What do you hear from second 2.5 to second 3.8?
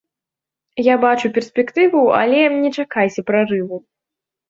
не чакайце прарыву.